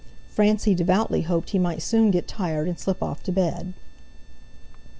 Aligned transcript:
Francie 0.31 0.73
devoutly 0.73 1.21
hoped 1.21 1.51
he 1.51 1.59
might 1.59 1.79
soon 1.83 2.09
get 2.09 2.27
tired, 2.27 2.67
and 2.67 2.79
slip 2.79 3.03
off 3.03 3.21
to 3.21 3.31
bed. 3.31 3.73